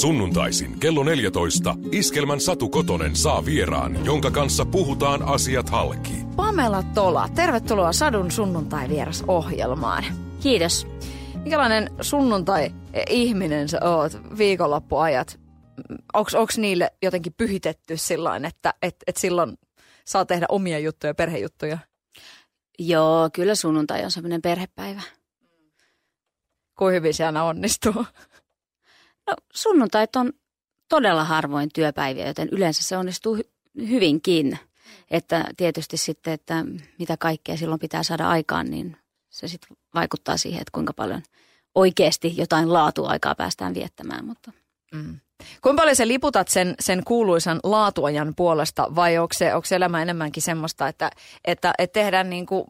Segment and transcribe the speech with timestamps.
[0.00, 6.12] Sunnuntaisin kello 14 Iskelmän Satu Kotonen saa vieraan, jonka kanssa puhutaan asiat halki.
[6.36, 10.04] Pamela Tola, tervetuloa Sadun sunnuntai-vieras ohjelmaan.
[10.42, 10.86] Kiitos.
[11.34, 15.40] Minkälainen sunnuntai-ihminen sä oot viikonloppuajat?
[16.12, 19.56] Onko niille jotenkin pyhitetty sillä että et, et silloin
[20.04, 21.78] saa tehdä omia juttuja, perhejuttuja?
[22.78, 25.02] Joo, kyllä sunnuntai on semmoinen perhepäivä.
[26.78, 28.04] Kuin hyvin se aina onnistuu?
[29.26, 30.32] No sunnuntait on
[30.88, 34.58] todella harvoin työpäiviä, joten yleensä se onnistuu hy- hyvinkin.
[35.10, 36.64] Että tietysti sitten, että
[36.98, 38.96] mitä kaikkea silloin pitää saada aikaan, niin
[39.30, 41.22] se sitten vaikuttaa siihen, että kuinka paljon
[41.74, 44.24] oikeasti jotain laatuaikaa päästään viettämään.
[44.24, 44.52] Mutta.
[44.92, 45.20] Mm.
[45.62, 50.02] Kuinka paljon sä liputat sen, sen kuuluisan laatuajan puolesta vai onko se, onko se elämä
[50.02, 51.10] enemmänkin semmoista, että,
[51.44, 52.64] että, että tehdään niin kuin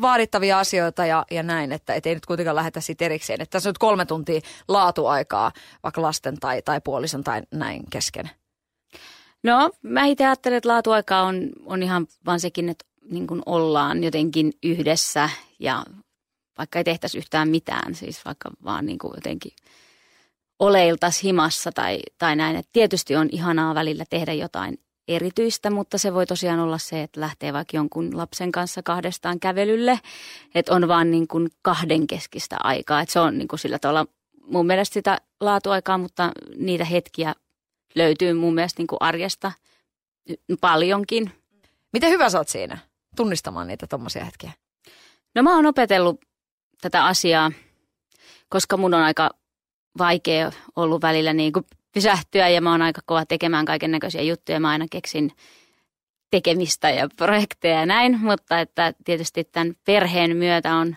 [0.00, 3.40] vaadittavia asioita ja, ja näin, että et ei nyt kuitenkaan lähetä siitä erikseen.
[3.40, 5.52] Että tässä on nyt kolme tuntia laatuaikaa
[5.82, 8.30] vaikka lasten tai, tai puolison tai näin kesken.
[9.42, 14.04] No mä itse ajattelen, että laatuaika on, on ihan vaan sekin, että niin kuin ollaan
[14.04, 15.84] jotenkin yhdessä ja
[16.58, 19.52] vaikka ei tehtäisi yhtään mitään, siis vaikka vaan niin kuin jotenkin–
[20.58, 22.56] oleiltas himassa tai, tai näin.
[22.56, 27.20] Et tietysti on ihanaa välillä tehdä jotain erityistä, mutta se voi tosiaan olla se, että
[27.20, 30.00] lähtee vaikka jonkun lapsen kanssa kahdestaan kävelylle,
[30.54, 33.00] että on vaan niin kuin kahdenkeskistä aikaa.
[33.00, 34.06] Että se on niin kuin sillä tavalla
[34.42, 37.34] mun mielestä sitä laatuaikaa, mutta niitä hetkiä
[37.94, 39.52] löytyy mun mielestä niin kuin arjesta
[40.60, 41.32] paljonkin.
[41.92, 42.78] Miten hyvä sä oot siinä
[43.16, 44.52] tunnistamaan niitä tuommoisia hetkiä?
[45.34, 46.20] No mä oon opetellut
[46.80, 47.52] tätä asiaa,
[48.48, 49.30] koska mun on aika
[49.98, 54.60] vaikea ollut välillä niin kuin pysähtyä ja mä oon aika kova tekemään kaiken näköisiä juttuja.
[54.60, 55.32] Mä aina keksin
[56.30, 60.96] tekemistä ja projekteja ja näin, mutta että tietysti tämän perheen myötä on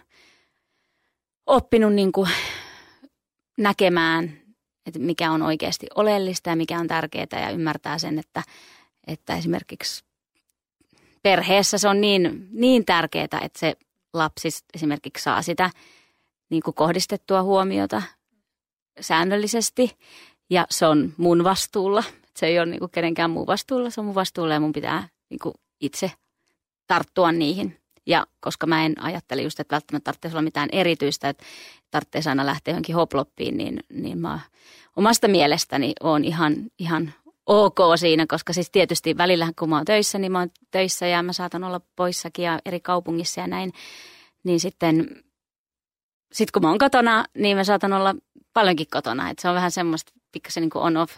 [1.46, 2.30] oppinut niin kuin
[3.58, 4.40] näkemään,
[4.86, 8.44] että mikä on oikeasti oleellista ja mikä on tärkeää ja ymmärtää sen, että,
[9.08, 10.04] että esimerkiksi
[11.24, 13.74] perheessä se on niin, niin tärkeää, että se
[14.14, 15.70] lapsi esimerkiksi saa sitä
[16.50, 18.02] niin kuin kohdistettua huomiota
[19.02, 19.98] säännöllisesti
[20.50, 22.04] ja se on mun vastuulla.
[22.36, 25.08] Se ei ole niin kuin kenenkään muun vastuulla, se on mun vastuulla ja mun pitää
[25.30, 26.12] niin kuin itse
[26.88, 27.78] tarttua niihin.
[28.06, 31.44] Ja koska mä en ajattele just, että välttämättä tarvitsisi olla mitään erityistä, että
[31.92, 34.40] tarvitsisi aina lähteä johonkin hoploppiin, niin, niin mä
[34.96, 37.14] omasta mielestäni on ihan, ihan
[37.46, 41.24] ok siinä, koska siis tietysti välillä kun mä oon töissä, niin mä oon töissä ja
[41.24, 43.72] mä saatan olla poissakin ja eri kaupungissa ja näin,
[44.44, 45.24] niin sitten
[46.32, 48.16] sit kun mä oon kotona, niin mä saatan olla
[48.54, 49.30] paljonkin kotona.
[49.30, 51.16] Että se on vähän semmoista pikkasen niin on-off.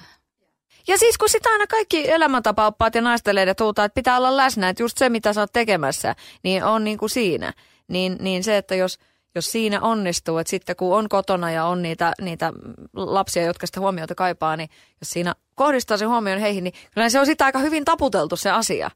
[0.87, 4.83] Ja siis kun sitä aina kaikki elämäntapaoppaat ja naisteleidet huutaa, että pitää olla läsnä, että
[4.83, 7.53] just se mitä sä oot tekemässä, niin on niin kuin siinä.
[7.87, 8.99] Niin, niin se, että jos,
[9.35, 12.53] jos siinä onnistuu, että sitten kun on kotona ja on niitä, niitä
[12.93, 14.69] lapsia, jotka sitä huomiota kaipaa, niin
[15.01, 18.49] jos siinä kohdistaa sen huomioon heihin, niin kyllä se on sitten aika hyvin taputeltu se
[18.49, 18.91] asia.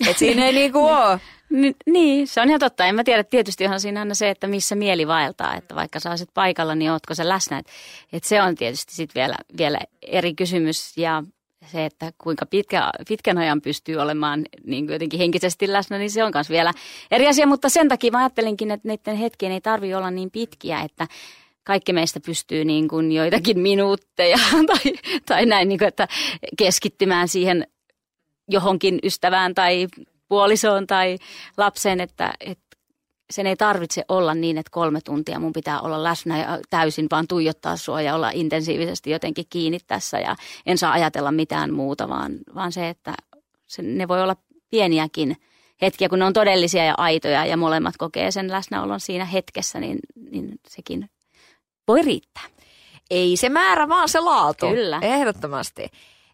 [0.00, 1.20] Että siinä ei niinku ole.
[1.50, 2.86] Ni, niin, se on ihan totta.
[2.86, 6.10] En mä tiedä, tietysti onhan siinä aina se, että missä mieli vaeltaa, että vaikka sä
[6.10, 7.58] olisit paikalla, niin ootko sä läsnä.
[7.58, 7.72] Että
[8.12, 11.22] et se on tietysti sitten vielä, vielä eri kysymys ja
[11.72, 16.32] se, että kuinka pitkä, pitkän ajan pystyy olemaan niin jotenkin henkisesti läsnä, niin se on
[16.34, 16.72] myös vielä
[17.10, 17.46] eri asia.
[17.46, 21.06] Mutta sen takia mä ajattelinkin, että näiden hetkien ei tarvi olla niin pitkiä, että
[21.64, 24.92] kaikki meistä pystyy niin kuin joitakin minuutteja tai,
[25.26, 26.08] tai näin, niin kuin, että
[26.58, 27.66] keskittymään siihen
[28.48, 29.86] johonkin ystävään tai
[30.28, 31.18] puolisoon tai
[31.56, 32.76] lapseen, että, että
[33.30, 37.26] sen ei tarvitse olla niin, että kolme tuntia mun pitää olla läsnä ja täysin vaan
[37.28, 40.36] tuijottaa sua ja olla intensiivisesti jotenkin kiinni tässä ja
[40.66, 43.14] en saa ajatella mitään muuta, vaan, vaan se, että
[43.66, 44.36] se, ne voi olla
[44.70, 45.36] pieniäkin
[45.82, 49.98] hetkiä, kun ne on todellisia ja aitoja ja molemmat kokee sen läsnäolon siinä hetkessä, niin,
[50.30, 51.10] niin sekin
[51.88, 52.44] voi riittää.
[53.10, 54.70] Ei se määrä, vaan se laatu.
[54.70, 54.98] Kyllä.
[55.02, 55.86] Ehdottomasti.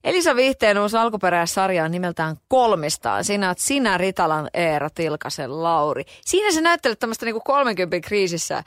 [0.05, 3.25] Elisa Vihteen uusi alkuperäissarja on nimeltään Kolmistaan.
[3.25, 6.05] Siinä oot sinä, Ritalan Eera, Tilkasen, Lauri.
[6.25, 8.65] Siinä sä näyttelet tämmöistä niinku 30 kriisissä äh,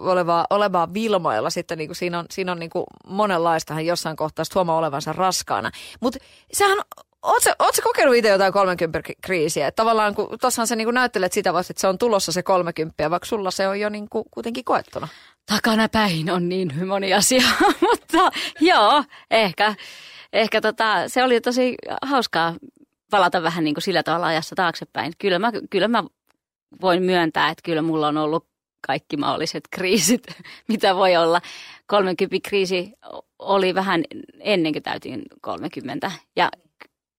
[0.00, 1.50] olevaa, olevaa Vilmoilla.
[1.50, 5.70] Sitten niinku siinä on, siinä on niinku monenlaista hän jossain kohtaa huomaa olevansa raskaana.
[6.00, 6.18] Mutta
[6.52, 6.78] sähän
[7.24, 9.66] Oletko, ootko kokenut itse jotain 30 kriisiä?
[9.66, 13.10] Että tavallaan kun tuossahan sä niinku näyttelet sitä vasta, että se on tulossa se 30,
[13.10, 15.08] vaikka sulla se on jo niinku kuitenkin koettuna.
[15.46, 17.42] Takana päin on niin moni asia,
[17.90, 19.74] mutta joo, ehkä
[20.34, 22.54] ehkä tota, se oli tosi hauskaa
[23.10, 25.12] palata vähän niin kuin sillä tavalla ajassa taaksepäin.
[25.18, 26.04] Kyllä mä, kyllä mä
[26.80, 28.46] voin myöntää, että kyllä mulla on ollut
[28.86, 30.22] kaikki mahdolliset kriisit,
[30.68, 31.40] mitä voi olla.
[31.86, 32.92] 30 kriisi
[33.38, 34.04] oli vähän
[34.40, 36.50] ennen kuin täytin 30 ja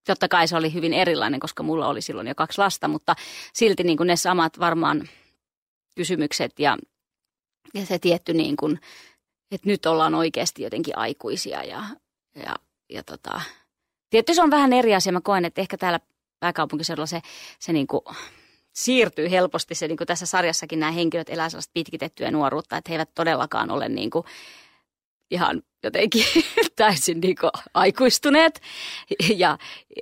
[0.07, 3.15] totta kai se oli hyvin erilainen, koska mulla oli silloin jo kaksi lasta, mutta
[3.53, 5.09] silti niin kuin ne samat varmaan
[5.95, 6.77] kysymykset ja,
[7.73, 8.79] ja se tietty niin kuin,
[9.51, 11.83] että nyt ollaan oikeasti jotenkin aikuisia ja,
[12.35, 12.55] Ja,
[12.89, 13.41] ja tota,
[14.09, 15.13] tietysti se on vähän eri asia.
[15.13, 15.99] Mä koen, että ehkä täällä
[16.39, 17.21] pääkaupunkiseudulla se,
[17.59, 18.01] se niin kuin
[18.73, 19.75] siirtyy helposti.
[19.75, 23.71] Se niin kuin tässä sarjassakin nämä henkilöt elää sellaista pitkitettyä nuoruutta, että he eivät todellakaan
[23.71, 24.25] ole niin kuin
[25.31, 26.25] ihan jotenkin
[26.75, 28.61] täysin niin kuin aikuistuneet
[29.35, 29.57] ja,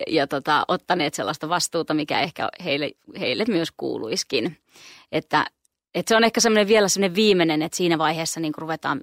[0.07, 4.57] ja tota, ottaneet sellaista vastuuta, mikä ehkä heille, heille myös kuuluiskin.
[5.12, 5.45] Että,
[5.95, 9.01] että se on ehkä semmoinen vielä semmoinen viimeinen, että siinä vaiheessa niin ruvetaan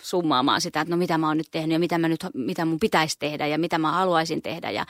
[0.00, 2.80] summaamaan sitä, että no mitä mä oon nyt tehnyt ja mitä, mä nyt, mitä mun
[2.80, 4.86] pitäisi tehdä ja mitä mä haluaisin tehdä ja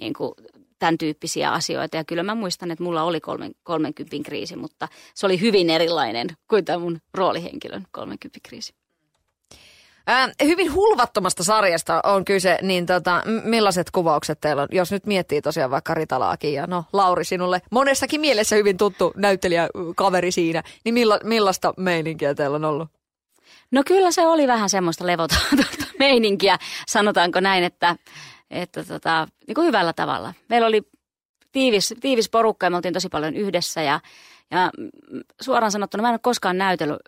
[0.00, 0.32] niin kuin
[0.78, 1.96] tämän tyyppisiä asioita.
[1.96, 6.28] Ja kyllä mä muistan, että mulla oli kolmen, 30 kriisi, mutta se oli hyvin erilainen
[6.48, 8.74] kuin tämä mun roolihenkilön 30 kriisi.
[10.44, 14.68] Hyvin hulvattomasta sarjasta on kyse, niin tota, millaiset kuvaukset teillä on?
[14.70, 19.68] Jos nyt miettii tosiaan vaikka Ritalaakin ja no Lauri sinulle monessakin mielessä hyvin tuttu näyttelijä
[19.96, 22.88] kaveri siinä, niin milla, millaista meininkiä teillä on ollut?
[23.70, 25.64] No kyllä se oli vähän semmoista levotonta
[25.98, 27.96] meininkiä, sanotaanko näin, että,
[28.50, 30.34] että tota, niin kuin hyvällä tavalla.
[30.48, 30.82] Meillä oli
[31.52, 34.00] tiivis, tiivis porukka ja me oltiin tosi paljon yhdessä ja,
[34.50, 34.70] ja
[35.40, 36.98] suoraan sanottuna mä en ole koskaan näytellyt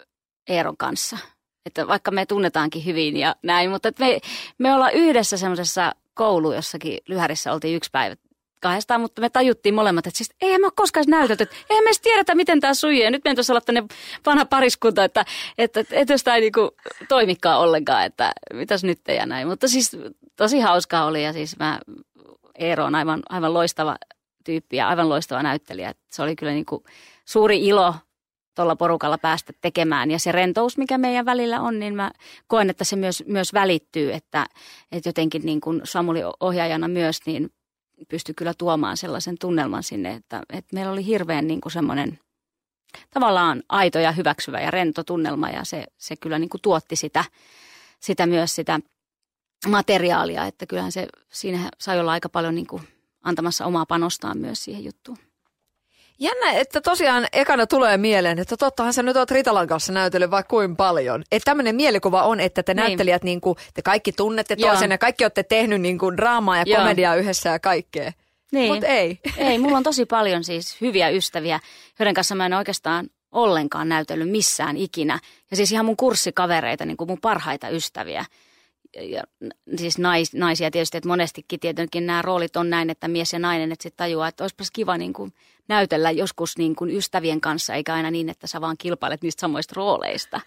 [0.48, 1.18] Eeron kanssa.
[1.66, 4.18] Että vaikka me tunnetaankin hyvin ja näin, mutta me,
[4.58, 8.16] me ollaan yhdessä semmoisessa koulu jossakin Lyhärissä oltiin yksi päivä
[8.60, 11.88] kahdestaan, mutta me tajuttiin molemmat, että siis eihän me ole koskaan näytelty, että eihän me
[11.88, 13.10] edes tiedetä, miten tämä sujuu.
[13.10, 13.84] Nyt meidän olla tänne
[14.26, 15.24] vanha pariskunta, että,
[15.58, 16.70] että, että, että jos tämä ei niinku
[17.08, 19.48] toimikaan ollenkaan, että mitäs nyt ja näin.
[19.48, 19.96] Mutta siis
[20.36, 21.80] tosi hauskaa oli ja siis mä,
[22.58, 23.96] Eero on aivan, aivan loistava
[24.44, 25.94] tyyppi ja aivan loistava näyttelijä.
[26.10, 26.84] Se oli kyllä niinku
[27.24, 27.94] suuri ilo
[28.54, 30.10] tuolla porukalla päästä tekemään.
[30.10, 32.10] Ja se rentous, mikä meidän välillä on, niin mä
[32.46, 34.46] koen, että se myös, myös välittyy, että,
[34.92, 37.50] että jotenkin niin kuin Samuli ohjaajana myös, niin
[38.08, 42.19] pystyi kyllä tuomaan sellaisen tunnelman sinne, että, että meillä oli hirveän niin kuin semmoinen
[43.11, 47.25] tavallaan aito ja hyväksyvä ja rento tunnelma ja se, se kyllä niin kuin tuotti sitä,
[48.00, 48.81] sitä myös sitä
[49.69, 52.82] materiaalia, että kyllähän se siinä sai olla aika paljon niin kuin
[53.23, 55.19] antamassa omaa panostaan myös siihen juttuun.
[56.20, 60.50] Jännä, että tosiaan ekana tulee mieleen, että tottahan sä nyt oot Ritalan kanssa näytellyt vaikka
[60.50, 61.22] kuin paljon.
[61.32, 62.82] Että tämmöinen mielikuva on, että te niin.
[62.82, 66.64] näyttelijät, niin kuin, te kaikki tunnette toisen ja kaikki olette tehnyt niin kuin draamaa ja
[66.67, 66.78] Joo.
[66.78, 68.12] komediaa yhdessä ja kaikkea.
[68.52, 68.72] Niin.
[68.72, 69.19] Mutta ei.
[69.37, 71.61] Ei, mulla on tosi paljon siis hyviä ystäviä,
[71.99, 75.19] joiden kanssa mä en oikeastaan ollenkaan näytellyt missään ikinä.
[75.50, 78.25] Ja siis ihan mun kurssikavereita, niin kuin mun parhaita ystäviä
[78.96, 79.23] ja
[79.76, 83.73] siis nais, naisia tietysti, että monestikin tietenkin nämä roolit on näin, että mies ja nainen,
[83.73, 85.32] että sitten tajuaa, että olisipa kiva niin kuin
[85.70, 89.72] näytellä joskus niin kuin ystävien kanssa, eikä aina niin, että sä vaan kilpailet niistä samoista
[89.76, 90.40] rooleista,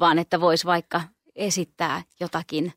[0.00, 1.00] vaan että voisi vaikka
[1.36, 2.72] esittää jotakin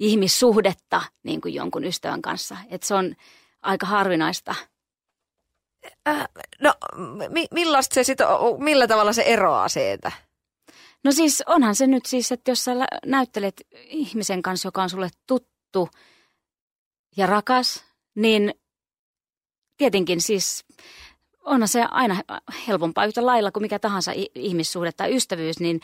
[0.00, 2.56] ihmissuhdetta niin kuin jonkun ystävän kanssa.
[2.70, 3.14] Että se on
[3.62, 4.54] aika harvinaista.
[6.08, 6.28] Äh,
[6.60, 6.74] no,
[7.28, 8.18] mi- millaista se sit,
[8.58, 10.12] millä tavalla se eroaa siitä?
[11.04, 12.72] No siis onhan se nyt siis, että jos sä
[13.06, 15.88] näyttelet ihmisen kanssa, joka on sulle tuttu
[17.16, 17.84] ja rakas,
[18.14, 18.54] niin
[19.76, 20.64] tietenkin siis
[21.44, 22.22] onhan se aina
[22.68, 25.80] helpompaa yhtä lailla kuin mikä tahansa ihmissuhde tai ystävyys, niin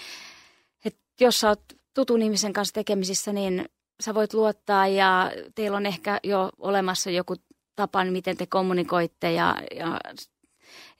[0.85, 1.63] että jos sä oot
[1.95, 3.69] tutun ihmisen kanssa tekemisissä, niin
[4.01, 7.35] sä voit luottaa ja teillä on ehkä jo olemassa joku
[7.77, 10.01] tapa, miten te kommunikoitte ja, ja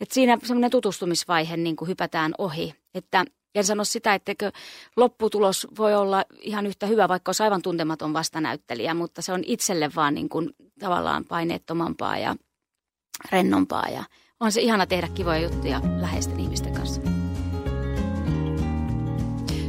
[0.01, 4.53] että siinä semmoinen tutustumisvaihe niin kuin hypätään ohi, että en sano sitä, etteikö
[4.97, 9.91] lopputulos voi olla ihan yhtä hyvä, vaikka olisi aivan tuntematon vastanäyttelijä, mutta se on itselle
[9.97, 12.37] vaan niin kuin tavallaan paineettomampaa ja
[13.33, 14.05] rennompaa ja
[14.41, 17.01] on se ihana tehdä kivoja juttuja läheisten ihmisten kanssa.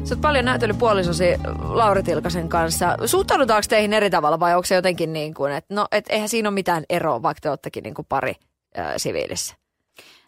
[0.03, 1.25] Sä oot paljon näytellyt puolisosi
[1.59, 2.97] Lauri Tilkasen kanssa.
[3.05, 6.49] Suhtaudutaanko teihin eri tavalla vai onko se jotenkin niin kuin, että no, et eihän siinä
[6.49, 8.33] ole mitään eroa, vaikka te oottekin niin kuin pari
[8.79, 9.55] äh, siviilissä?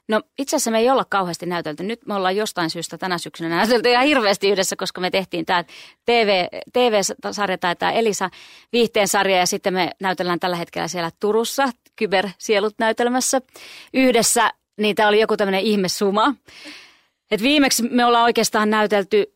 [0.10, 1.84] No itse asiassa me ei olla kauheasti näytelty.
[1.84, 5.64] Nyt me ollaan jostain syystä tänä syksynä näytelty ihan hirveästi yhdessä, koska me tehtiin tämä
[6.06, 8.30] TV, TV-sarja tai tämä Elisa
[8.72, 11.70] viihteen sarja ja sitten me näytellään tällä hetkellä siellä Turussa
[12.02, 13.42] Kybersielut näytelmässä
[13.94, 14.54] yhdessä.
[14.78, 16.36] Niin tämä oli joku tämmöinen ihmesuma.
[17.32, 19.36] Et viimeksi me ollaan oikeastaan näytelty,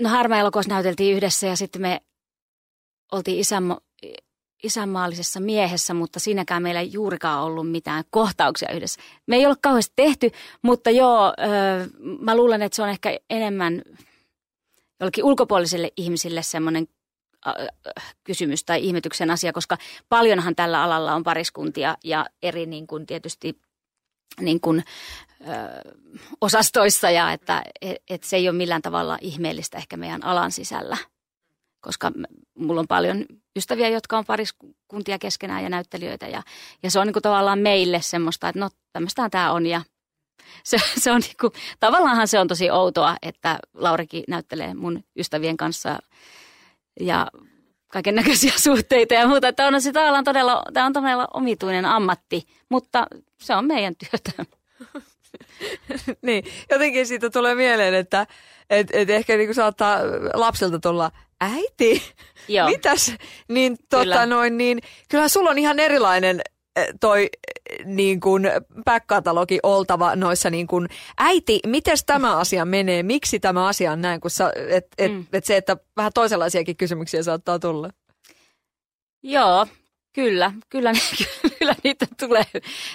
[0.00, 0.36] no harma
[0.68, 2.00] näyteltiin yhdessä ja sitten me
[3.12, 3.78] oltiin isänmo,
[4.62, 9.00] isänmaallisessa miehessä, mutta siinäkään meillä ei juurikaan ollut mitään kohtauksia yhdessä.
[9.26, 10.30] Me ei ole kauheasti tehty,
[10.62, 11.86] mutta joo, öö,
[12.20, 13.82] mä luulen, että se on ehkä enemmän
[15.00, 16.88] jollekin ulkopuolisille ihmisille semmoinen
[18.24, 19.76] kysymys tai ihmetyksen asia, koska
[20.08, 23.60] paljonhan tällä alalla on pariskuntia ja eri niin kuin tietysti
[24.40, 24.84] niin kuin,
[25.40, 25.44] ö,
[26.40, 30.96] osastoissa ja että et, et se ei ole millään tavalla ihmeellistä ehkä meidän alan sisällä
[31.80, 32.12] koska
[32.58, 33.24] mulla on paljon
[33.56, 36.28] ystäviä, jotka on pariskuntia keskenään ja näyttelijöitä.
[36.28, 36.42] Ja,
[36.82, 39.82] ja se on niin kuin tavallaan meille semmoista, että no tämmöistä tämä on ja
[40.64, 45.56] se, se on niin kuin, tavallaanhan se on tosi outoa, että Laurikin näyttelee mun ystävien
[45.56, 45.98] kanssa
[47.00, 47.26] ja
[47.88, 49.48] kaiken näköisiä suhteita ja muuta.
[49.48, 53.06] Että on, sitä on todella, tämä on todella omituinen ammatti, mutta
[53.38, 54.44] se on meidän työtä.
[56.22, 58.26] niin, jotenkin siitä tulee mieleen, että
[58.70, 59.98] et, et ehkä niinku saattaa
[60.34, 62.02] lapselta tulla äiti,
[62.48, 62.68] Joo.
[62.68, 63.14] mitäs?
[63.48, 64.78] Niin, tota, noin, niin,
[65.08, 66.40] kyllähän sulla on ihan erilainen
[67.00, 67.28] toi
[67.84, 68.42] niin kuin
[68.84, 74.20] back-katalogi oltava noissa niin kuin, äiti, miten tämä asia menee, miksi tämä asia on näin,
[74.20, 75.26] kun sä, et, et, mm.
[75.32, 77.90] et se, että vähän toisenlaisiakin kysymyksiä saattaa tulla.
[79.22, 79.66] Joo,
[80.12, 80.92] kyllä, kyllä,
[81.58, 82.44] kyllä niitä tulee.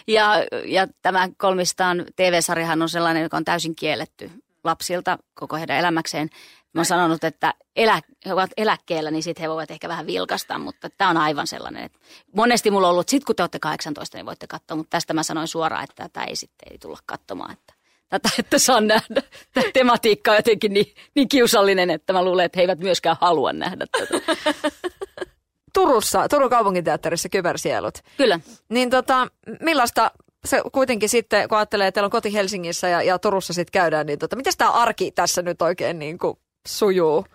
[0.07, 0.33] Ja,
[0.65, 4.31] ja tämä kolmistaan TV-sarjahan on sellainen, joka on täysin kielletty
[4.63, 6.29] lapsilta koko heidän elämäkseen.
[6.73, 10.59] Mä oon sanonut, että elä, he ovat eläkkeellä, niin sitten he voivat ehkä vähän vilkasta,
[10.59, 11.83] mutta tämä on aivan sellainen.
[11.83, 11.99] Että
[12.35, 15.23] monesti mulla on ollut, sit kun te olette 18, niin voitte katsoa, mutta tästä mä
[15.23, 17.53] sanoin suoraan, että tätä ei sitten ei tulla katsomaan.
[17.53, 17.73] Että
[18.09, 19.21] tätä että saa nähdä.
[19.53, 23.53] Tämä tematiikka on jotenkin niin, niin kiusallinen, että mä luulen, että he eivät myöskään halua
[23.53, 24.19] nähdä tätä.
[25.73, 27.95] Turussa, Turun kaupunginteatterissa Kybersielut.
[28.17, 28.39] Kyllä.
[28.69, 29.27] Niin tota,
[29.61, 30.11] millaista
[30.45, 34.05] se kuitenkin sitten, kun ajattelee, että teillä on koti Helsingissä ja, ja Turussa sitten käydään,
[34.05, 37.25] niin tota, miten tämä arki tässä nyt oikein niin kuin sujuu?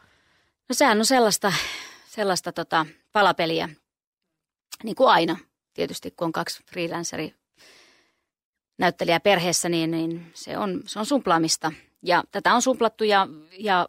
[0.69, 1.53] No sehän on sellaista,
[2.09, 3.69] sellaista tota, palapeliä,
[4.85, 5.37] niin kuin aina.
[5.75, 7.35] Tietysti kun on kaksi freelanceri
[8.79, 11.73] näyttelijää perheessä, niin, niin se, on, se on sumplaamista.
[12.03, 13.89] Ja tätä on sumplattu ja, ja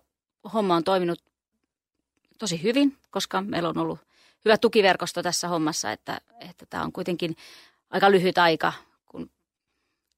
[0.54, 1.24] homma on toiminut
[2.38, 4.00] tosi hyvin, koska meillä on ollut
[4.46, 7.36] hyvä tukiverkosto tässä hommassa, että, että tämä on kuitenkin
[7.90, 8.74] aika lyhyt aika,
[9.06, 9.30] kun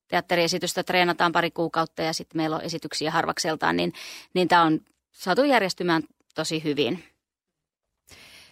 [0.08, 3.94] teatteriesitystä treenataan pari kuukautta ja sitten meillä on esityksiä harvakseltaan, niin,
[4.34, 4.82] niin tämä on
[5.12, 6.04] saatu järjestymään
[6.36, 7.04] tosi hyvin.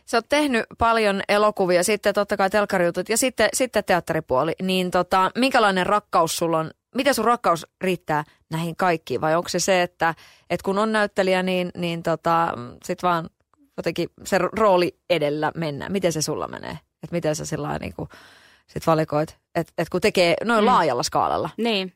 [0.06, 4.52] Sä oot tehnyt paljon elokuvia, sitten totta kai telkkarijutut ja sitten, sitten teatteripuoli.
[4.62, 9.22] Niin tota, minkälainen rakkaus sulla on, miten sun rakkaus riittää näihin kaikkiin?
[9.22, 10.16] Vai onko se se, että,
[10.50, 13.30] että kun on näyttelijä, niin, niin tota, sit vaan
[13.78, 15.90] jotenkin se rooli edellä mennä.
[15.90, 16.80] Miten se sulla menee?
[17.04, 18.10] Että miten sä sillä niin kuin
[18.68, 20.66] sit valikoit, että et kun tekee noin mm.
[20.66, 21.50] laajalla skaalalla.
[21.58, 21.94] Niin.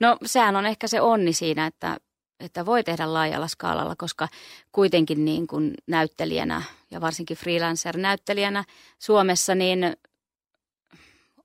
[0.00, 1.96] No sehän on ehkä se onni siinä, että,
[2.42, 4.28] että voi tehdä laajalla skaalalla, koska
[4.72, 8.64] kuitenkin niin kuin näyttelijänä ja varsinkin freelancer-näyttelijänä
[8.98, 9.96] Suomessa, niin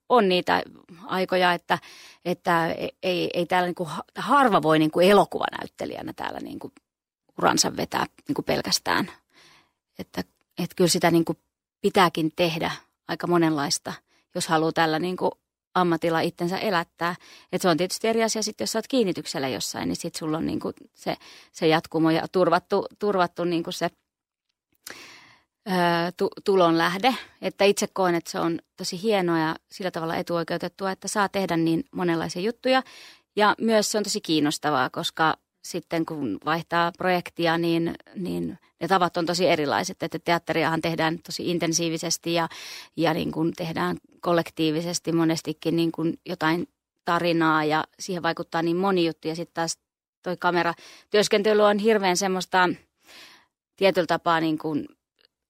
[0.09, 0.63] on niitä
[1.05, 1.79] aikoja, että,
[2.25, 6.73] että ei, ei täällä niin kuin, harva voi niin kuin elokuvanäyttelijänä täällä niin kuin
[7.37, 9.11] uransa vetää niin kuin pelkästään–
[9.99, 10.23] että,
[10.57, 11.37] että kyllä sitä niin kuin
[11.81, 12.71] pitääkin tehdä
[13.07, 13.93] aika monenlaista,
[14.35, 15.31] jos haluaa tällä niin kuin
[15.79, 17.15] ammatilla itsensä elättää.
[17.51, 20.37] Et se on tietysti eri asia sitten, jos sä oot kiinnityksellä jossain, niin sitten sulla
[20.37, 21.17] on niin kuin se,
[21.51, 23.89] se jatkumo ja turvattu, turvattu niin kuin se
[25.65, 27.15] ää, tu, tulon lähde.
[27.41, 31.57] Että itse koen, että se on tosi hienoa ja sillä tavalla etuoikeutettua, että saa tehdä
[31.57, 32.83] niin monenlaisia juttuja.
[33.35, 35.37] Ja myös se on tosi kiinnostavaa, koska
[35.71, 40.03] sitten kun vaihtaa projektia, niin, niin ne tavat on tosi erilaiset.
[40.03, 42.49] Että teatteriahan tehdään tosi intensiivisesti ja,
[42.95, 46.67] ja niin kuin tehdään kollektiivisesti monestikin niin kuin jotain
[47.05, 49.27] tarinaa ja siihen vaikuttaa niin moni juttu.
[49.27, 49.77] Ja sitten taas
[50.23, 52.69] toi kameratyöskentely on hirveän semmoista
[53.75, 54.87] tietyllä tapaa niin kuin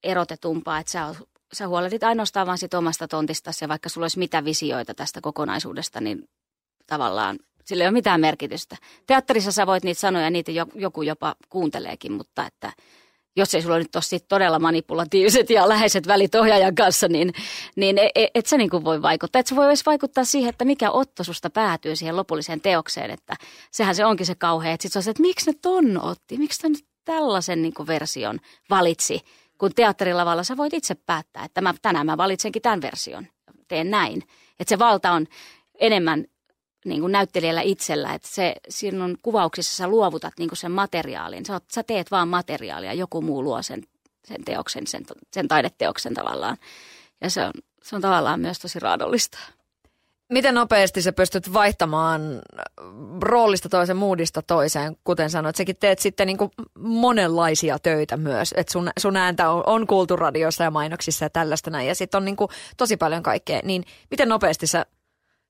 [0.02, 1.14] erotetumpaa, että sä,
[1.52, 6.00] sä huolehdit ainoastaan vaan sit omasta tontistasi ja vaikka sulla olisi mitä visioita tästä kokonaisuudesta,
[6.00, 6.28] niin
[6.86, 8.76] tavallaan sillä ei ole mitään merkitystä.
[9.06, 12.72] Teatterissa sä voit niitä sanoja, niitä joku jopa kuunteleekin, mutta että
[13.36, 17.32] jos ei sulla nyt ole todella manipulatiiviset ja läheiset välit ohjaajan kanssa, niin,
[17.76, 19.40] niin et, e, et sä niin voi vaikuttaa.
[19.40, 23.10] Et se voi myös vaikuttaa siihen, että mikä otto susta päätyy siihen lopulliseen teokseen.
[23.10, 23.36] Että
[23.70, 26.36] sehän se onkin se kauhea, että sit se on se, että miksi ne ton otti,
[26.36, 28.38] miksi ne tällaisen niin version
[28.70, 29.20] valitsi.
[29.58, 33.26] Kun teatterilavalla sä voit itse päättää, että mä, tänään mä valitsenkin tämän version,
[33.68, 34.22] teen näin.
[34.60, 35.26] Että se valta on
[35.78, 36.24] enemmän
[36.88, 41.46] niin kuin näyttelijällä itsellä, että se sinun kuvauksissa sä luovutat niin kuin sen materiaalin.
[41.46, 43.82] Sä, sä teet vaan materiaalia, joku muu luo sen,
[44.24, 46.56] sen teoksen, sen, sen taideteoksen tavallaan.
[47.20, 47.52] Ja se on,
[47.82, 49.38] se on tavallaan myös tosi raadollista.
[50.32, 52.22] Miten nopeasti sä pystyt vaihtamaan
[53.20, 58.72] roolista toiseen, muudista toiseen, kuten sanoit, säkin teet sitten niin kuin monenlaisia töitä myös, että
[58.72, 62.24] sun, sun ääntä on, on kuultu radiossa ja mainoksissa ja tällaista näin, ja sitten on
[62.24, 64.86] niin kuin tosi paljon kaikkea, niin miten nopeasti sä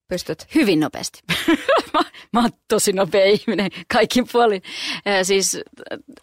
[0.09, 0.47] pystyt?
[0.55, 1.21] Hyvin nopeasti.
[1.95, 2.01] mä,
[2.33, 4.63] mä oon tosi nopea ihminen kaikin puolin.
[5.23, 5.61] Siis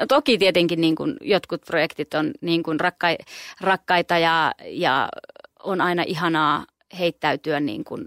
[0.07, 3.17] toki tietenkin niin kuin jotkut projektit on niin kuin rakkai,
[3.61, 5.09] rakkaita ja, ja
[5.63, 6.65] on aina ihanaa
[6.99, 8.05] heittäytyä niin kuin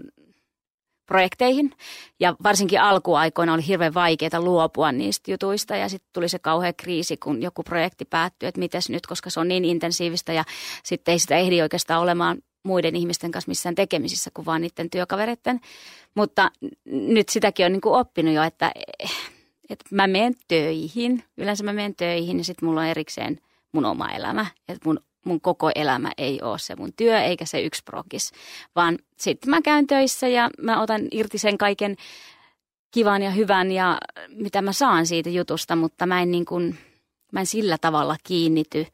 [1.05, 1.71] projekteihin.
[2.19, 7.17] Ja varsinkin alkuaikoina oli hirveän vaikeaa luopua niistä jutuista ja sitten tuli se kauhea kriisi,
[7.17, 10.43] kun joku projekti päättyi, että mites nyt, koska se on niin intensiivistä ja
[10.83, 15.59] sitten ei sitä ehdi oikeastaan olemaan muiden ihmisten kanssa missään tekemisissä kuin vaan niiden työkavereiden.
[16.15, 16.51] Mutta
[16.85, 18.71] nyt sitäkin on niin kuin oppinut jo, että,
[19.69, 21.23] että mä menen töihin.
[21.37, 23.39] Yleensä mä menen töihin ja sitten mulla on erikseen
[23.71, 24.45] mun oma elämä.
[24.67, 28.31] Että mun, mun koko elämä ei ole se mun työ eikä se yksi prokis,
[28.75, 31.95] vaan sitten mä käyn töissä ja mä otan irti sen kaiken
[32.91, 33.97] kivan ja hyvän ja
[34.27, 36.77] mitä mä saan siitä jutusta, mutta mä en, niin kuin,
[37.31, 38.85] mä en sillä tavalla kiinnity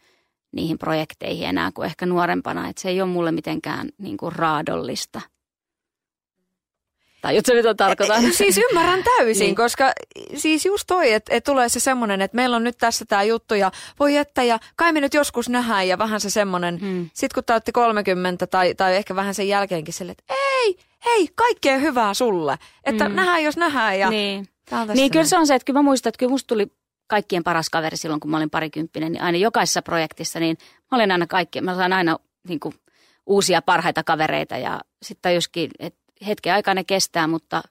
[0.56, 5.22] niihin projekteihin enää kuin ehkä nuorempana, että se ei ole mulle mitenkään niin kuin raadollista–
[7.26, 8.34] Tajutko mitä tarkoitan?
[8.34, 9.56] Siis ymmärrän täysin, niin.
[9.56, 9.92] koska
[10.36, 13.56] siis just toi, että et tulee se semmoinen, että meillä on nyt tässä tämä juttu
[13.56, 17.10] ja voi että ja kai me nyt joskus nähdään ja vähän se semmoinen, hmm.
[17.14, 21.78] sit kun täytti 30 tai, tai ehkä vähän sen jälkeenkin sille, että ei, hei, kaikkea
[21.78, 23.16] hyvää sulle, että hmm.
[23.16, 24.48] nähdään jos nähdään ja niin.
[24.94, 26.68] Niin kyllä se on se, että kyllä mä muistan, että kyllä musta tuli
[27.08, 30.58] kaikkien paras kaveri silloin, kun mä olin parikymppinen, niin aina jokaisessa projektissa, niin
[30.92, 32.74] mä olin aina kaikki, mä sain aina niin kuin,
[33.26, 37.64] uusia parhaita kavereita ja sitten joskin, että hetken aikaa ne kestää, mutta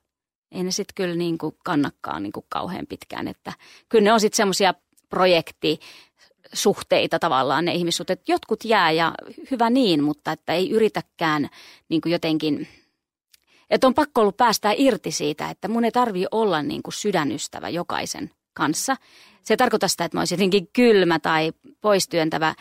[0.53, 3.29] ei ne sitten kyllä niin kuin kannakkaan niin kuin kauhean pitkään.
[3.29, 3.53] Että
[3.89, 4.75] kyllä ne on sitten semmoisia
[5.09, 8.29] projektisuhteita tavallaan ne ihmissuhteet.
[8.29, 9.13] Jotkut jää ja
[9.51, 11.49] hyvä niin, mutta että ei yritäkään
[11.89, 12.69] niin kuin jotenkin,
[13.71, 17.69] että on pakko ollut päästää irti siitä, että mun ei tarvii olla niin kuin sydänystävä
[17.69, 18.97] jokaisen kanssa
[19.45, 22.55] se ei tarkoita sitä, että mä olisin jotenkin kylmä tai poistyöntävä,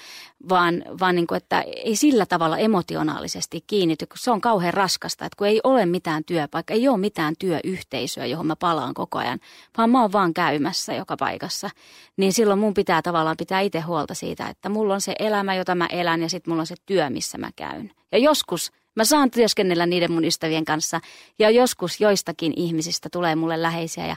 [0.49, 5.25] vaan, vaan niin kuin, että ei sillä tavalla emotionaalisesti kiinnity, kun se on kauhean raskasta,
[5.25, 9.39] että kun ei ole mitään työpaikkaa, ei ole mitään työyhteisöä, johon mä palaan koko ajan,
[9.77, 11.69] vaan mä oon vaan käymässä joka paikassa,
[12.17, 15.75] niin silloin mun pitää tavallaan pitää itse huolta siitä, että mulla on se elämä, jota
[15.75, 17.91] mä elän ja sitten mulla on se työ, missä mä käyn.
[18.11, 21.01] Ja joskus Mä saan työskennellä niiden mun ystävien kanssa
[21.39, 24.15] ja joskus joistakin ihmisistä tulee mulle läheisiä ja,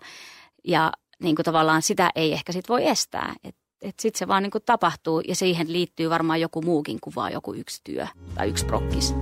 [0.65, 0.93] ja
[1.23, 3.35] niin kuin tavallaan sitä ei ehkä sit voi estää.
[3.45, 7.15] Että et sitten se vaan niin kuin tapahtuu ja siihen liittyy varmaan joku muukin kuin
[7.15, 9.15] vaan joku yksi työ tai yksi prokkis.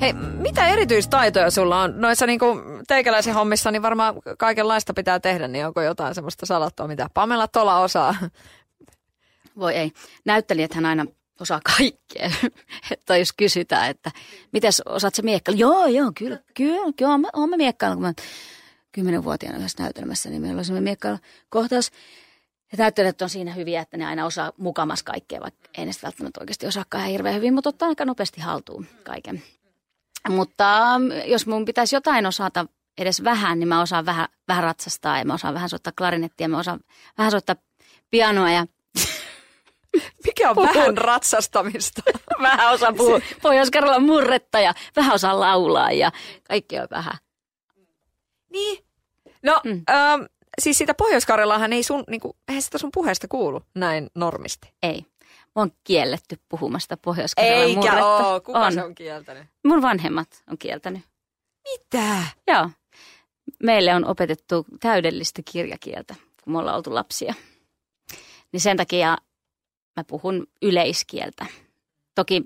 [0.00, 2.00] Hei, mitä erityistaitoja sulla on?
[2.00, 6.86] Noissa niin kuin teikäläisen hommissa niin varmaan kaikenlaista pitää tehdä, niin onko jotain semmoista salattua,
[6.86, 8.14] mitä Pamela Tola osaa?
[9.58, 9.92] Voi ei.
[10.24, 11.06] Näyttelijäthän aina
[11.40, 12.30] osaa kaikkea.
[12.90, 14.10] että jos kysytään, että
[14.52, 15.60] mitäs osaat se miekkailla?
[15.60, 17.96] Joo, joo, kyllä, kyllä, kyllä olen, olen miekkailla.
[17.96, 18.12] Kun mä
[18.92, 20.96] kymmenenvuotiaana yhdessä näytelmässä, niin meillä oli semmoinen
[21.48, 21.90] kohtaus.
[22.72, 26.40] Ja näyttelijät on siinä hyviä, että ne aina osaa mukamas kaikkea, vaikka ei ne välttämättä
[26.40, 29.42] oikeasti osaakaan hirveän hyvin, mutta ottaa aika nopeasti haltuun kaiken.
[30.28, 32.66] Mutta ähm, jos mun pitäisi jotain osata
[32.98, 36.58] edes vähän, niin mä osaan vähän, vähän ratsastaa ja mä osaan vähän soittaa klarinettia, mä
[36.58, 36.80] osaan
[37.18, 37.56] vähän soittaa
[38.10, 38.66] pianoa ja
[40.26, 40.68] mikä on Puhun.
[40.74, 42.02] vähän ratsastamista?
[42.42, 46.12] vähän osaa puhua pohjois murretta ja vähän osaa laulaa ja
[46.48, 47.14] kaikki on vähän.
[48.52, 48.84] Niin.
[49.42, 49.82] No, mm.
[49.90, 50.22] ähm,
[50.60, 51.26] siis sitä pohjois
[51.72, 54.74] ei sun, niinku, eihän sitä sun puheesta kuulu näin normisti.
[54.82, 55.06] Ei.
[55.56, 58.06] Mä oon kielletty puhumasta pohjois Eikä murretta.
[58.06, 58.40] oo.
[58.40, 58.72] Kuka on.
[58.72, 59.46] se on kieltänyt?
[59.64, 61.02] Mun vanhemmat on kieltänyt.
[61.70, 62.22] Mitä?
[62.46, 62.70] Joo.
[63.62, 67.34] Meille on opetettu täydellistä kirjakieltä, kun me ollaan oltu lapsia.
[68.52, 69.16] Niin sen takia
[70.00, 71.46] mä puhun yleiskieltä.
[72.14, 72.44] Toki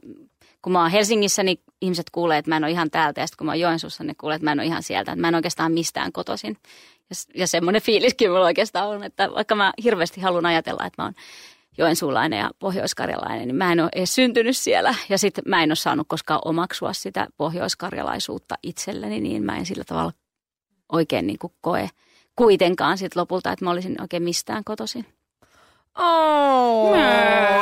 [0.62, 3.20] kun mä oon Helsingissä, niin ihmiset kuulee, että mä en ole ihan täältä.
[3.20, 5.12] Ja sitten kun mä oon Joensuussa, niin kuulee, että mä en ole ihan sieltä.
[5.12, 6.56] Että mä en oikeastaan mistään kotoisin.
[7.10, 11.06] Ja, ja semmoinen fiiliskin mulla oikeastaan on, että vaikka mä hirveästi haluan ajatella, että mä
[11.06, 11.14] oon
[11.78, 14.94] joensuulainen ja pohjoiskarjalainen, niin mä en ole edes syntynyt siellä.
[15.08, 19.84] Ja sitten mä en ole saanut koskaan omaksua sitä pohjoiskarjalaisuutta itselleni, niin mä en sillä
[19.84, 20.12] tavalla
[20.92, 21.90] oikein niin kuin koe
[22.36, 25.06] kuitenkaan sitten lopulta, että mä olisin oikein mistään kotoisin.
[25.98, 26.96] Oh,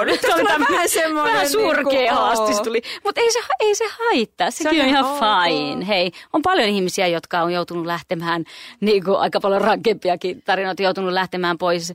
[0.05, 1.33] nyt on vähän semmoinen...
[1.35, 2.83] Vähän surkea niin haastis tuli.
[3.05, 5.83] Mutta ei se, ei se haittaa, sekin se on ihan fine.
[5.83, 5.89] Oh.
[5.89, 8.45] Hei, on paljon ihmisiä, jotka on joutunut lähtemään,
[8.81, 11.93] niin kuin aika paljon rankempiakin tarinoita, joutunut lähtemään pois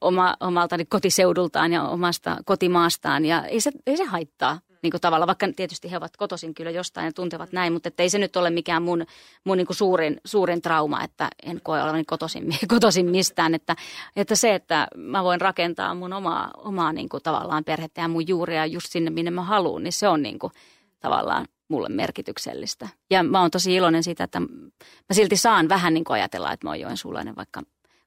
[0.00, 3.24] oma, omalta kotiseudultaan ja omasta kotimaastaan.
[3.24, 6.70] Ja ei se, ei se haittaa niin kuin tavallaan, vaikka tietysti he ovat kotoisin kyllä
[6.70, 9.06] jostain ja tuntevat näin, mutta ei se nyt ole mikään mun,
[9.44, 13.54] mun niin kuin suurin, suurin trauma, että en koe olevani kotoisin, kotoisin mistään.
[13.54, 13.76] Että,
[14.16, 18.28] että se, että mä voin rakentaa mun omaa, omaa niin kuin tavallaan perhettä ja mun
[18.28, 20.52] juuria just sinne, minne mä haluan, niin se on niin kuin
[21.00, 22.88] tavallaan mulle merkityksellistä.
[23.10, 26.66] Ja mä oon tosi iloinen siitä, että mä silti saan vähän niin kuin ajatella, että
[26.66, 27.62] mä oon Joensuulainen, vaikka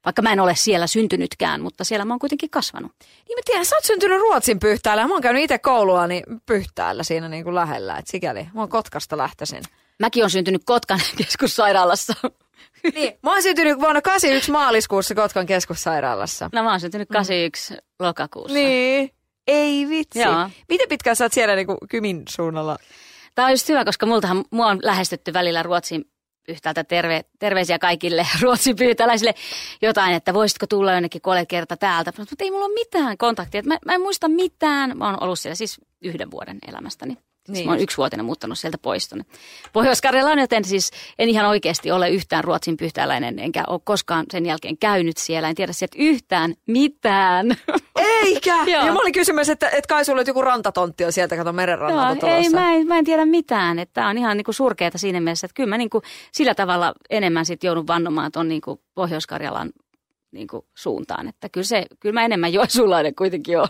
[0.06, 2.92] vaikka mä en ole siellä syntynytkään, mutta siellä mä oon kuitenkin kasvanut.
[3.00, 7.04] Niin mä tiedän, sä oot syntynyt Ruotsin Pyhtäällä mä oon käynyt itse koulua niin Pyhtäällä
[7.04, 9.64] siinä niin kuin lähellä, että sikäli mä oon Kotkasta lähtöisin.
[10.00, 12.14] Mäkin on syntynyt Kotkan keskussairaalassa.
[12.96, 16.50] Niin, mä oon syntynyt vuonna 81 maaliskuussa Kotkan keskussairaalassa.
[16.54, 17.80] No mä oon syntynyt 81 mm.
[18.00, 18.54] lokakuussa.
[18.54, 19.12] Niin,
[19.48, 20.20] ei vitsi.
[20.20, 20.50] Joo.
[20.70, 22.78] Miten pitkään sä oot siellä niin kuin Kymin suunnalla?
[23.36, 26.06] Tämä on just hyvä, koska multahan mua on lähestytty välillä Ruotsin
[26.48, 29.34] yhtäältä terve, terveisiä kaikille Ruotsin pyytäläisille
[29.82, 32.14] jotain, että voisitko tulla jonnekin kolme kerta täältä.
[32.18, 33.62] Mutta ei mulla ole mitään kontaktia.
[33.66, 34.98] Mä, mä en muista mitään.
[34.98, 37.18] Mä oon ollut siellä siis yhden vuoden elämästäni.
[37.48, 39.26] Niin mä oon yksivuotinen muuttanut sieltä pois tuonne
[39.74, 44.78] Pohjois-Karjalaan, joten siis en ihan oikeasti ole yhtään Ruotsin pyhtääläinen, enkä ole koskaan sen jälkeen
[44.78, 45.50] käynyt siellä.
[45.50, 47.48] En tiedä sieltä yhtään mitään.
[48.24, 48.64] Eikä!
[48.66, 52.36] ja mä olin kysymys, että, että kai sulla joku rantatontti on sieltä, kato merenrannalta Joo,
[52.36, 53.80] ei, mä en, mä en tiedä mitään.
[53.80, 56.56] Että tämä on ihan niin kuin surkeata siinä mielessä, että kyllä mä niin kuin sillä
[56.56, 59.72] tavalla enemmän sitten joudun vannomaan tuon niin kuin Pohjois-Karjalan
[60.32, 61.28] niin kuin suuntaan.
[61.28, 63.68] Että kyllä, se, kyllä mä enemmän joensulainen kuitenkin on.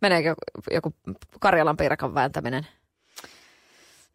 [0.00, 0.34] Meneekö
[0.70, 0.94] joku
[1.40, 2.66] Karjalan piirakan vääntäminen?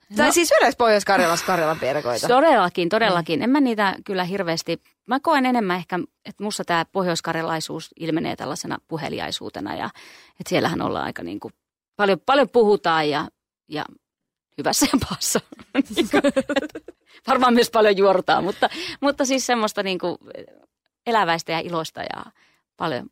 [0.10, 2.28] No, tai siis yleensä Pohjois-Karjalassa Karjalan piirakoita.
[2.28, 3.40] Todellakin, todellakin.
[3.40, 3.44] Mm.
[3.44, 8.78] En mä niitä kyllä hirveästi, mä koen enemmän ehkä, että musta tämä pohjoiskarjalaisuus ilmenee tällaisena
[8.88, 9.86] puheliaisuutena ja
[10.40, 11.54] että siellähän ollaan aika niin kuin,
[11.96, 13.28] paljon, paljon puhutaan ja,
[13.68, 13.86] ja
[14.58, 15.40] hyvässä ja pahassa.
[17.28, 18.70] Varmaan myös paljon juortaa, mutta,
[19.02, 20.18] mutta siis semmoista niin kuin
[21.06, 22.24] eläväistä ja iloista ja
[22.78, 23.10] paljon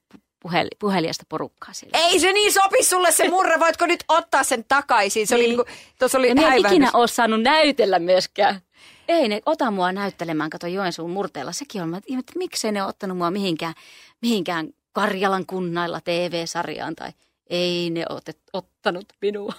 [0.80, 1.98] puhelijasta porukkaa siellä.
[1.98, 5.28] Ei se niin sopi sulle se murre, voitko nyt ottaa sen takaisin?
[5.28, 5.46] Se niin.
[5.46, 5.66] oli niin
[6.00, 8.62] kuin, oli en ikinä ole saanut näytellä myöskään.
[9.08, 11.52] Ei ne ota mua näyttelemään, kato Joensuun murteella.
[11.52, 13.74] Sekin on, että miksei ne ole ottanut mua mihinkään,
[14.22, 17.12] mihinkään Karjalan kunnailla TV-sarjaan tai
[17.50, 18.22] ei ne ole
[18.54, 19.54] ottanut minua.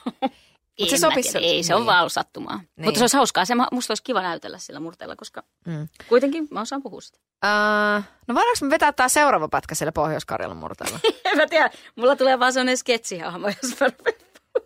[0.80, 1.38] Mutta se sopisi.
[1.38, 1.86] Ei, se on niin.
[1.86, 2.56] vaan sattumaa.
[2.56, 2.84] Niin.
[2.84, 3.44] Mutta se olisi hauskaa.
[3.44, 5.88] Se, musta olisi kiva näytellä sillä murteella, koska mm.
[6.08, 7.18] kuitenkin mä osaan puhua sitä.
[7.44, 10.98] Uh, no voidaanko me vetää tämä seuraava pätkä siellä Pohjois-Karjalan murteella?
[11.24, 11.70] en mä tiedä.
[11.96, 13.86] Mulla tulee vaan sellainen sketsihahmo, jos mä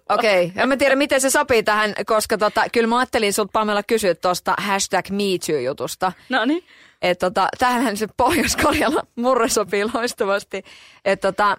[0.09, 0.63] Okei, okay.
[0.63, 4.15] en mä tiedä miten se sopii tähän, koska tota, kyllä mä ajattelin sut Pamela kysyä
[4.15, 6.13] tuosta hashtag MeToo-jutusta.
[6.29, 6.65] No niin.
[7.03, 10.65] Että tota, tähän se Pohjois-Karjalan murre sopii loistavasti.
[11.05, 11.57] Että tota,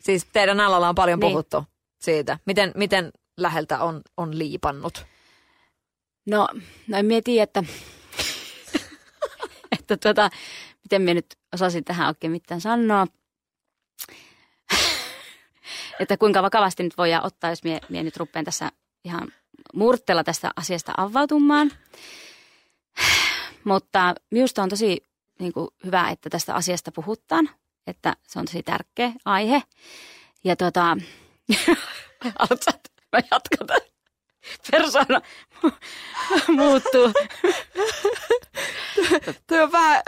[0.00, 1.30] siis teidän alalla on paljon niin.
[1.32, 1.64] puhuttu
[1.98, 5.06] siitä, miten, miten läheltä on, on liipannut?
[6.26, 6.48] No,
[6.88, 7.64] no en mieti, että,
[9.80, 10.30] että tuota,
[10.84, 13.06] miten minä nyt osasin tähän oikein mitään sanoa.
[16.00, 18.70] että kuinka vakavasti nyt voidaan ottaa, jos minä, minä nyt rupean tässä
[19.04, 19.28] ihan
[19.74, 21.72] murtella tästä asiasta avautumaan.
[23.64, 25.06] Mutta minusta on tosi
[25.38, 27.50] niin kuin, hyvä, että tästä asiasta puhutaan,
[27.86, 29.62] että se on tosi tärkeä aihe.
[30.44, 30.96] Ja tuota,
[32.38, 33.80] haluatko Mä jatkan
[34.70, 35.20] Persona
[36.48, 37.12] muuttuu.
[39.46, 40.02] Tuo on vähän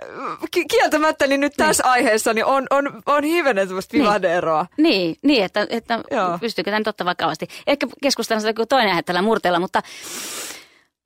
[0.70, 1.90] kieltämättä, niin nyt tässä niin.
[1.90, 4.66] aiheessa niin on, on, on hivenen semmoista vivahdeeroa.
[4.76, 6.00] Niin, niin, niin että, että
[6.40, 7.48] pystyykö tämän totta vakavasti.
[7.66, 9.82] Ehkä keskustellaan sitä kuin toinen aihe tällä murteella, mutta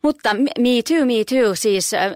[0.03, 1.55] mutta me too, me too.
[1.55, 2.13] Siis äh,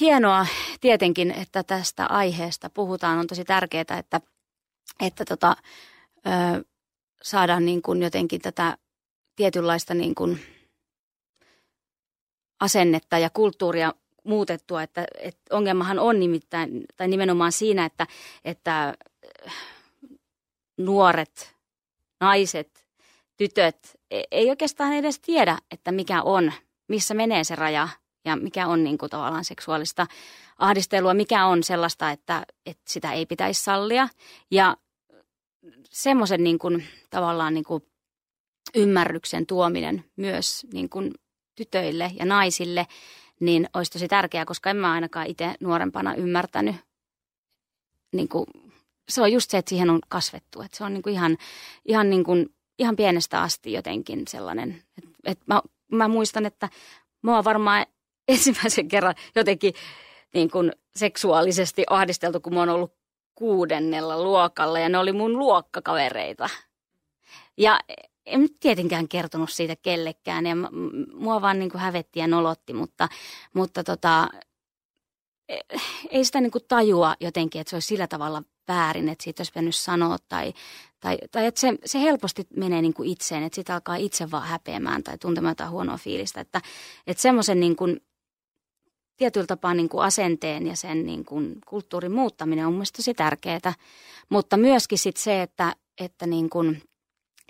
[0.00, 0.46] hienoa
[0.80, 3.18] tietenkin, että tästä aiheesta puhutaan.
[3.18, 4.20] On tosi tärkeää, että,
[5.00, 5.56] että tota,
[6.26, 6.60] äh,
[7.22, 8.76] saadaan niin kuin jotenkin tätä
[9.36, 10.40] tietynlaista niin kuin
[12.60, 13.94] asennetta ja kulttuuria
[14.24, 18.06] muutettua, että, että ongelmahan on nimittäin, tai nimenomaan siinä, että,
[18.44, 18.94] että
[20.78, 21.54] nuoret,
[22.20, 22.86] naiset,
[23.36, 23.76] tytöt
[24.10, 26.52] e, ei oikeastaan edes tiedä, että mikä on,
[26.88, 27.88] missä menee se raja
[28.24, 30.06] ja mikä on niin kuin tavallaan seksuaalista
[30.58, 34.08] ahdistelua, mikä on sellaista, että, että sitä ei pitäisi sallia.
[34.50, 34.76] Ja
[35.90, 37.82] semmoisen niin kuin, tavallaan niin kuin
[38.74, 41.14] ymmärryksen tuominen myös niin kuin
[41.54, 42.86] tytöille ja naisille,
[43.40, 46.76] niin olisi tosi tärkeää, koska en mä ainakaan itse nuorempana ymmärtänyt.
[48.12, 48.46] Niin kuin,
[49.08, 50.60] se on just se, että siihen on kasvettu.
[50.60, 51.36] Että se on niin kuin ihan,
[51.84, 54.82] ihan, niin kuin, ihan pienestä asti jotenkin sellainen.
[54.98, 56.68] Että, että mä, mä muistan, että
[57.26, 57.86] oon varmaan
[58.28, 59.74] ensimmäisen kerran jotenkin
[60.34, 62.94] niin kuin seksuaalisesti ahdisteltu, kun mä oon ollut
[63.34, 66.48] kuudennella luokalla ja ne oli mun luokkakavereita.
[67.56, 67.80] Ja
[68.26, 70.54] en tietenkään kertonut siitä kellekään ja
[71.14, 73.08] mua vaan niin kuin hävetti ja nolotti, mutta,
[73.54, 74.28] mutta tota,
[75.48, 75.58] e,
[76.10, 79.52] ei sitä niin kuin tajua jotenkin, että se olisi sillä tavalla väärin, että siitä olisi
[79.52, 80.52] pitänyt sanoa tai,
[81.00, 84.48] tai, tai että se, se helposti menee niin kuin itseen, että sitä alkaa itse vaan
[84.48, 86.60] häpeämään tai tuntemaan jotain huonoa fiilistä, että,
[87.06, 88.00] että semmoisen niin kuin,
[89.16, 93.74] tietyllä tapaa niin kuin asenteen ja sen niin kuin kulttuurin muuttaminen on mielestäni tosi tärkeää,
[94.28, 96.82] mutta myöskin sit se, että, että niin kuin–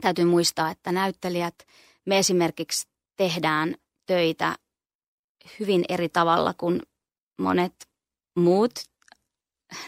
[0.01, 1.55] täytyy muistaa, että näyttelijät,
[2.07, 3.75] me esimerkiksi tehdään
[4.07, 4.57] töitä
[5.61, 6.83] hyvin eri tavalla kuin
[7.39, 7.89] monet
[8.37, 8.73] muut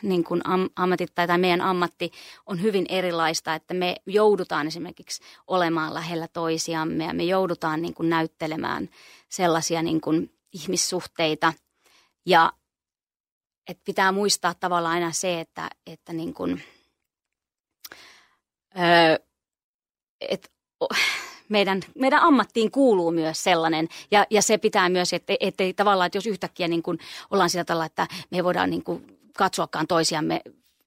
[0.03, 2.13] niin kuin am, ammatit tai, tai meidän ammatti
[2.47, 8.11] on hyvin erilaista, että me joudutaan esimerkiksi olemaan lähellä toisiamme ja me joudutaan niin kuin
[8.11, 8.89] näyttelemään
[9.29, 11.53] sellaisia niin kuin ihmissuhteita.
[12.27, 12.53] Ja
[13.69, 16.63] että pitää muistaa tavallaan aina se, että, että niin kuin,
[18.79, 19.27] öö,
[20.29, 20.49] että
[21.49, 23.89] meidän, meidän ammattiin kuuluu myös sellainen.
[24.11, 26.99] Ja, ja se pitää myös, että ei tavallaan, että jos yhtäkkiä niin kuin
[27.31, 30.41] ollaan sillä tavalla, että me voidaan niin kuin katsoakaan toisiamme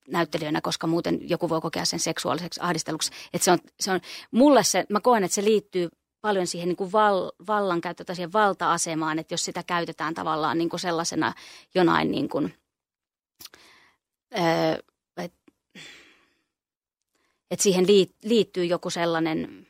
[0.08, 3.12] näyttelijöinä, koska muuten joku voi kokea sen seksuaaliseksi ahdisteluksi.
[3.34, 4.00] Että se on, se on,
[4.32, 5.90] mulle se, mä koen, että se liittyy
[6.22, 10.80] paljon siihen niin kuin val, vallankäyttö siihen valta-asemaan, että jos sitä käytetään tavallaan niin kuin
[10.80, 11.34] sellaisena
[11.76, 12.54] jonain niin kuin,
[14.38, 14.44] öö,
[17.52, 17.86] että et siihen
[18.24, 19.68] liittyy joku sellainen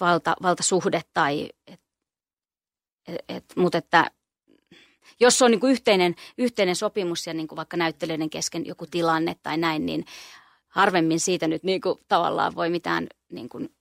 [0.00, 1.80] valta, valtasuhde tai et,
[3.28, 4.10] et, mutta että
[5.20, 9.36] jos on niin kuin yhteinen, yhteinen sopimus ja niin kuin vaikka näyttelijöiden kesken joku tilanne
[9.42, 10.04] tai näin, niin
[10.68, 13.74] harvemmin siitä nyt niin kuin tavallaan voi mitään niin kuin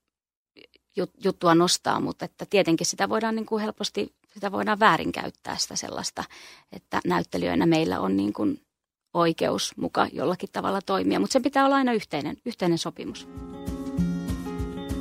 [1.23, 6.23] juttua nostaa, mutta että tietenkin sitä voidaan niin kuin helposti, sitä voidaan väärinkäyttää sitä sellaista,
[6.71, 8.61] että näyttelijöinä meillä on niin kuin
[9.13, 13.27] oikeus muka jollakin tavalla toimia, mutta se pitää olla aina yhteinen, yhteinen sopimus.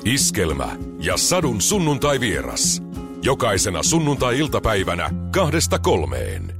[0.05, 2.83] Iskelmä ja sadun sunnuntai vieras.
[3.23, 6.58] Jokaisena sunnuntai-iltapäivänä kahdesta kolmeen.